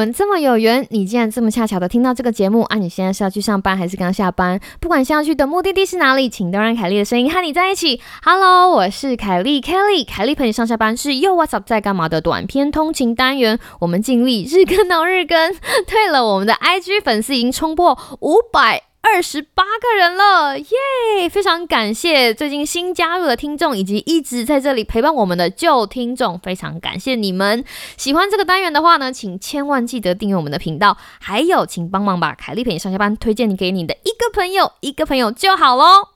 [0.00, 2.76] 我们这么有缘，你竟然这么恰巧的听到这个节目啊！
[2.76, 4.58] 你现在是要去上班还是刚下班？
[4.80, 8.00] 不管现在去的目的地是哪里，请都让凯莉的声音和你在一起。
[8.22, 13.58] Hello，我是凯莉，Kelly，凯莉陪你上下班是又 What's up 在干嘛的短篇通勤单元。
[13.80, 15.54] 我们尽力日更到日更，
[15.86, 18.89] 对了，我们的 IG 粉丝已经冲破五百。
[19.02, 21.28] 二十八个人了，耶！
[21.30, 27.64] 非常感谢最近新加入的听众，以及一直在这里陪伴我们的旧听众，非常感谢你们。
[27.96, 36.08] 喜欢这个单元的话呢，请千万记得订阅我们的频道，还有请帮忙把凯丽陪你上下班推荐给你的一个朋友，一个朋友就好喽。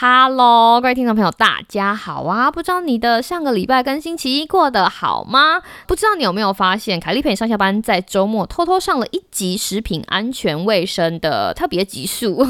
[0.00, 2.52] Hello，各位听众朋友，大家好啊！
[2.52, 5.60] 不知道你的上个礼拜跟星期一过得好吗？
[5.88, 12.46] 不知道你有没有发现，凯丽陪上下班在周末偷偷上了一集食品安全卫生的特别集数，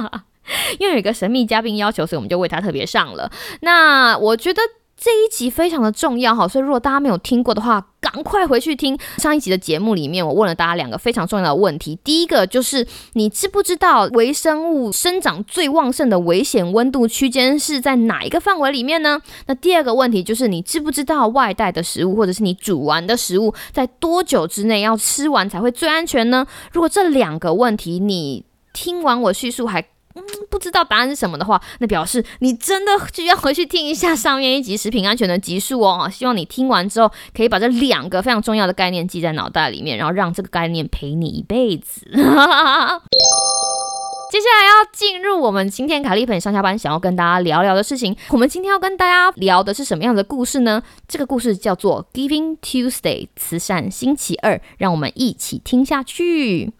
[0.80, 3.30] 因为有一个神秘嘉宾要求，所以我们就为他特别上了。
[3.60, 4.62] 那我觉得。
[5.00, 11.96] 这一集非常的重要哈，所以如果大家没有听过的话，赶快回去听上一集的节目里面，我问了大家两个非常重要的问题。
[12.02, 19.20] 第一个就是你知不知道微生物生长最旺盛的危险温度区间是在哪一个范围里面呢？
[19.46, 26.44] 那第二个问题就是你知不知道外带的食物或者是你煮完的食物在多久之内要吃完才会最安全呢？
[26.72, 29.84] 如果这两个问题你听完我叙述还。
[30.50, 36.08] 不知道答案是什么的话，那表示你真的需要回去听一下上面一集食品安全的集数哦。
[36.12, 42.06] 希望你听完之后，可以把这两个非常重要的概念记在脑袋里面，然后让这个概念陪你一辈子。
[44.30, 48.14] 接下来要进入我们今天卡利粉上下班想要跟大家聊聊的事情。
[48.28, 50.82] 我们今天要跟大家聊的是什么样的故事呢？
[51.08, 54.60] 这个故事叫做 Giving Tuesday，慈善星期二。
[54.76, 56.74] 让我们一起听下去。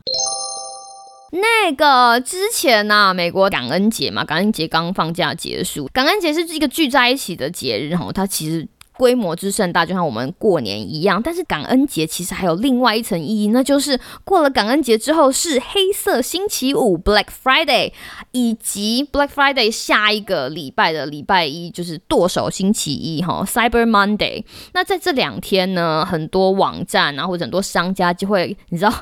[1.31, 5.87] 那个之前呢，美国感恩节嘛，感恩节刚放假结束。
[5.93, 8.67] 感恩节是一个聚在一起的节日，哈，它其实
[8.97, 11.23] 规模之盛大，就像我们过年一样。
[11.23, 17.93] 但是感恩节其实还有另外一层意义，那就是过了感恩节之后是黑色星期五 （Black Friday），
[18.33, 24.45] 以及 Black Friday 下一个礼拜的礼拜一就是剁手星期一，哈，Cyber Monday。
[24.73, 28.93] 那在这两天呢，很多网站啊或者很多商家就会，你知道。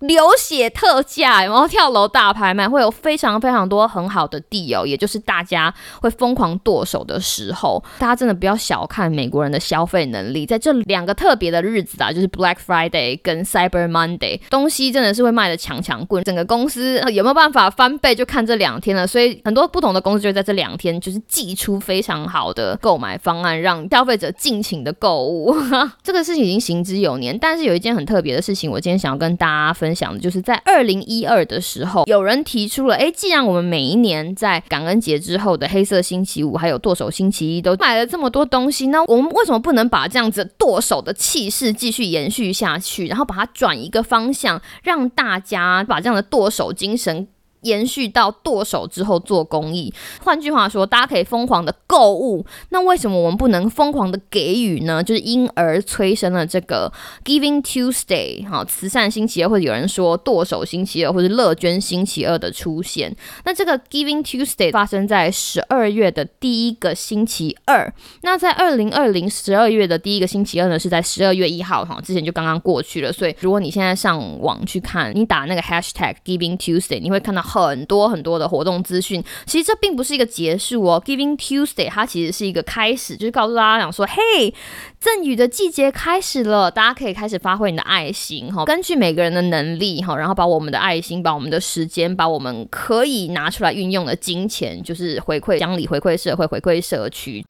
[0.00, 7.82] 流血特价，然后跳楼大拍卖，会有非常非常多很好的地哦，也就是大家会疯狂剁手的时候。
[7.98, 16.24] 大家真的不要小看美国人的消费能力，在这两个特别的日子啊， 就是 Black Friday 跟 Cyber Monday，东西真的是会卖的强强棍。
[16.24, 19.06] 整个公司有没有办法翻倍，就看这两天了。
[19.06, 25.54] 所以很多不同的公司就在这两天，就是寄出非常好的购买方案，让消费者尽情的购物。
[26.02, 29.89] 这个事情已经行之有年，但是有一件很特别的事情，我今天想要跟大家分。
[29.90, 47.26] 分享的就是在二零一二的时候，有人提出了，哎，既然我们每一年在感恩节之后的黑色星期五还有剁手星期一都买了这么多东西，那我们为什么不能把这样子剁手的气势继续延续下去，然后把它转一个方向，让大家把这样的剁手精神。
[47.62, 52.44] 延续到剁手之后做公益，换句话说，大家可以疯狂的购物。
[52.70, 55.02] 那为什么我们不能疯狂的给予呢？
[55.02, 56.90] 就是因而催生了这个
[57.24, 63.14] Giving Tuesday，好，慈善星期二，或者有人说剁手星期二，或者乐捐星期二的出现。
[63.44, 67.92] 那这个 Giving Tuesday 发生在十二月的第一个星期二。
[68.22, 73.12] 那在二零二零十二月的第一个星期二呢，是在十二月一号，哈，之前就刚刚过去了。
[73.12, 77.49] 所以如果你现在上网去看，你打那个 Hashtag Giving Tuesday，你会看到。
[77.50, 81.02] 很多很多的活动资讯，其实这并不是一个结束哦。
[81.04, 84.54] Giving Tuesday 它其实是一个开始，就是告诉大家讲说，嘿，
[85.00, 97.44] 赠予的季节开始了，大家可以开始发挥你的爱心哈，根据每个人的能力哈，然后把我们的爱心、把我们的时间、把我们可以拿出来运用的金钱，就是回馈乡里、回馈社会、回馈社区。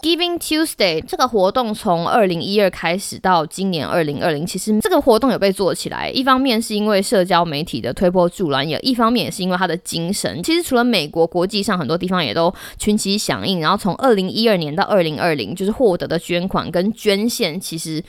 [0.00, 6.08] Giving Tuesday 这个活动从二零一二开始到今年二零二零，其实这个活动有被做起来。
[6.10, 10.40] 一方面是因为社交媒体的推波助澜，也一方面也是因为它的精神。
[10.40, 13.60] 其实除了美国，国际上很多地方也都群起响应。
[13.60, 18.00] 然后从二零一二年到二零二零，就是获得的捐款跟捐献其实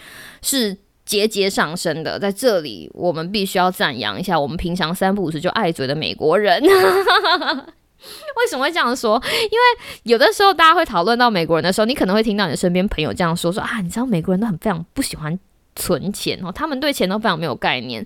[0.44, 2.20] 是节节上升的。
[2.20, 6.62] 在这里，我们必须要赞扬一下我们平常三不五时就爱嘴的美国人。
[8.38, 9.22] 为什么会这样说？
[9.26, 15.38] 因为有的时候大家会讨论到美国人的时候，你可能会听到你身边朋友这样说：说啊，你知道美国人都很非常不喜欢
[15.76, 18.06] 存钱哦，他们对钱都非常没有概念。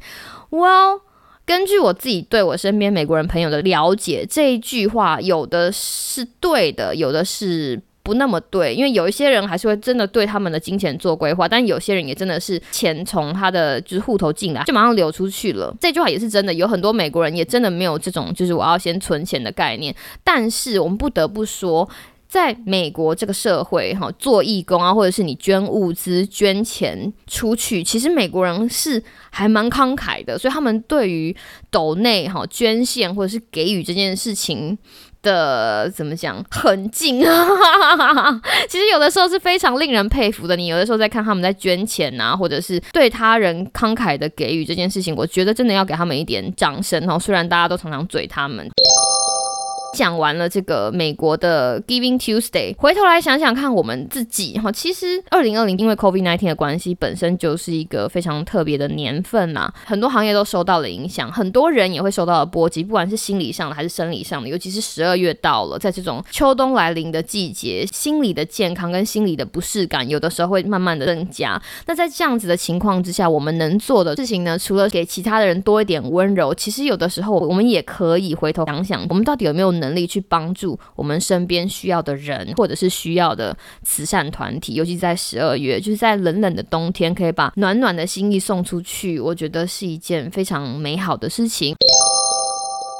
[0.50, 1.02] Well，
[1.46, 7.82] 根据我自己对我身边美国人朋友的了解，这一句话有的是对的，有的是。
[8.04, 15.74] 不那么对，因为有一些人还是会真的对他们的金钱做规划，但有些人也真的是钱从他的就是户头进来就马上流出去了。
[15.80, 19.96] 这句话也是真的，有很多美国人也真的没有这种就是我要先存钱的概念。
[20.24, 21.90] 但是我们不得不说。
[22.26, 31.36] 在美国这个社会，哈，做义工啊，或者是你捐物资、捐钱出去，其实美国人是还蛮慷慨的，所以他们对于
[31.70, 34.76] 斗内哈捐献或者是给予这件事情。
[35.24, 38.42] 的怎么讲很近啊？
[38.70, 40.56] 其实有的时候是非常令人佩服的。
[40.56, 47.18] 你有的时候在看他们在捐钱啊，或者是对他人慷慨的给予这件事情，我觉得真的要给他们一点掌声哦。
[47.18, 48.70] 虽然大家都常常嘴他们。
[49.94, 71.62] 讲完了这个美国的 Giving Tuesday，回头来想想看，我们自己哈，其实二零二零因为 COVID nineteen 的关系，本身就是一个非常特别的年份呐，很多行业都受到了影响，很多人也会受到了波及，不管是心理上的还是生理上的，尤其是十二月到了，在这种秋冬来临的季节，心理的健康跟心理的不适感，有的时候会慢慢的增加。
[71.86, 79.72] 那在这样子的情况之下，我们能做的事情呢，除了给其他的人多一点温柔，其实有的时候我们也可以回头想想，我们到底有没有。
[79.83, 91.76] 能能力去帮助我们身边需要的人，或者是需要的慈善团体，尤其在十二月，就是在冷冷的冬天，可以把暖暖的心意送出去，我觉得是一件非常美好的事情。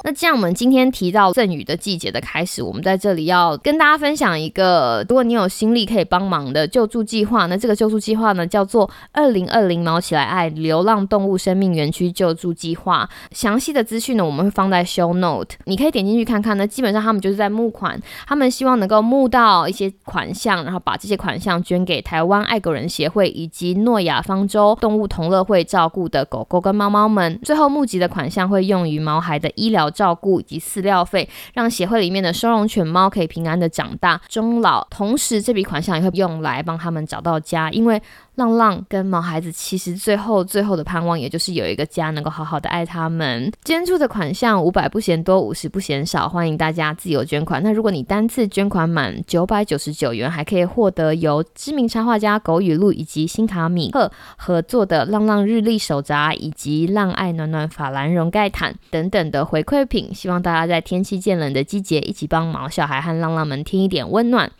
[0.06, 13.08] 那这样，我们今天提到赠予的季节的开始，我们在这里要跟大家分享一个，如果你有心力可以帮忙的救助计划，那这个救助计划呢，叫做二零二零毛起来爱流浪动物生命园区救助计划。
[13.32, 16.54] 详细的资讯呢，我们会放在 show note，你可以点进去看看。
[16.58, 27.40] 呢，基本上他们就是在募款，他们希望能够募到一些款项，然后把这些款项捐给台湾爱狗人协会以及诺亚方舟动物同乐会照顾的狗狗跟猫猫们。
[27.42, 29.90] 最后募集的款项会用于毛孩的医疗。
[29.94, 34.86] 照顾以及饲料费，让协会里面的收容犬猫可以平安的长大终老。
[34.90, 38.02] 同时，这笔款项也会用来帮他们找到家，因为。
[38.36, 43.52] 浪浪跟毛孩子其实最后最后的盼望，也就是有一个家能够好好的爱他们。
[43.64, 47.62] 捐助的款项五百不嫌多，五十不嫌少，欢迎大家自由捐款。
[47.62, 60.12] 那如果你单次捐款满九百九十九元，还可以获得由知名插画家狗语录以及新卡米克合作的浪浪日历手札，以及浪爱暖暖法兰绒盖毯等等的回馈品。
[60.12, 64.50] 希望大家在天气渐冷的季节，一起帮毛小孩和浪浪们添一点温暖。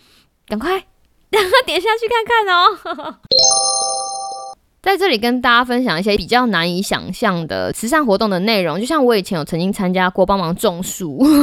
[0.46, 0.93] 赶快！
[1.66, 3.18] 点下去看看哦。
[4.84, 11.34] 在这里跟大家分享一些比较难以想象的慈善活动的内容，就像我以前有曾经参加过帮忙种树， 因为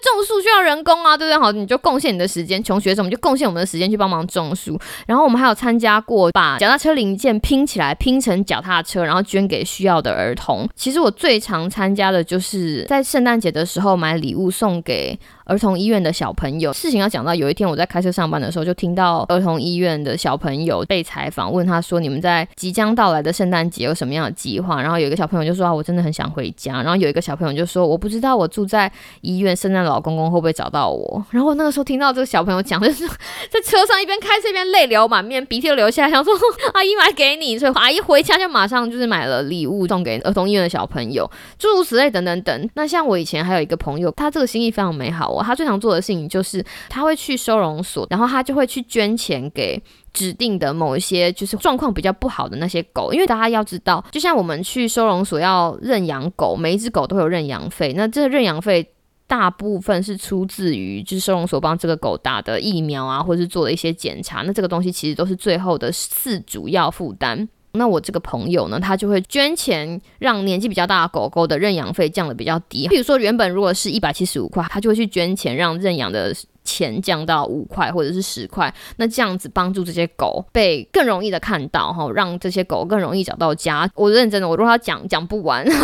[0.00, 1.38] 种树需要人工啊，对不对？
[1.38, 4.80] 好，你就贡献你的时间，穷学生我们就贡献我们的时间去帮忙种树。
[5.06, 10.66] 然后我们还有参加过把脚踏车零件拼起来拼成脚踏车，然后捐给需要的儿童。
[10.74, 15.18] 其实我最常参加的就是在圣诞节的时候买礼物送给。
[15.46, 28.90] 儿童医院的小朋友，事情要讲到有一天我在开车上班的时候，就听到儿童医院的小朋友被采访，问他说：“你们我们在即将到来的圣诞节有什么样的计划？”然后有一个小朋友就说：“啊，我真的很想回家。”然后有一个小朋友就说：“我不知道我住在
[29.22, 33.04] 医院，圣诞老公公会不会找到我？”然后我那个时候听到这个小朋友讲，就是
[33.50, 36.32] 在车上一边开车一边泪流满面，鼻涕都流下来，想说
[36.74, 41.28] ：“阿姨买给你。”所以阿姨回家就马上就是买了礼物送给儿童医院的小朋友，
[41.58, 42.70] 诸如此类等等等。
[42.74, 45.42] 那像我以前还有一个朋友，他这个心意非常美好哦。
[45.44, 49.82] 他最常做的事情就是，他会去收容所，然后他就会去捐钱给
[50.14, 58.88] 指定的某一些就是状况比较不好的那些狗，因为大家要知道，就像我们去收容所要认养狗，每一只狗都有认养费，那这个认养费
[59.26, 67.48] 大部分是出自于就是收容所帮这个狗打的疫苗啊，或者是做的一些检查，那这个东西其实都是最后的四主要负担。
[67.76, 72.86] 那我这个朋友呢，他就会捐钱，让年纪比较大的狗狗的认养费降的比较低。
[72.86, 76.32] 比如说，原本如果是一百七十五块，他就会去捐钱，让认养的
[76.64, 78.74] 钱降到五块或者是十块。
[78.96, 83.88] 那这样子帮助这些狗被更容易的看到，哈，让这些狗更容易找到家。
[83.94, 85.64] 我认真的，我如果要讲讲不完。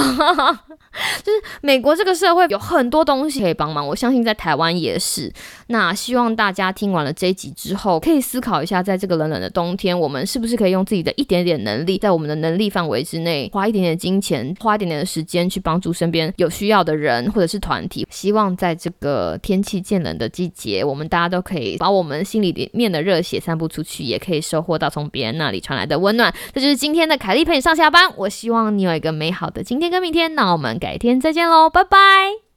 [1.25, 5.33] 就是美国这个社会有很多东西可以帮忙，我相信在台湾也是。
[5.69, 18.05] 那希望大家听完了这一集之后，可以思考一下，在这个冷冷的冬天，我们是不是可以用自己的一点点能力，在我们的能力范围之内，花一点点金钱，花一点点的时间，去帮助身边有需要的人或者是团体。
[18.11, 26.35] 希望在这个天气渐冷的季节我们大家都可以把我们心里面的热血散布出去，也可以收获到从别人那里传来的温暖。
[26.53, 28.11] 这就是今天的凯丽陪你上下班。
[28.17, 30.35] 我希望你有一个美好的今天跟明天。
[30.35, 30.71] 那我们。
[30.81, 32.50] 改天再见喽，拜拜。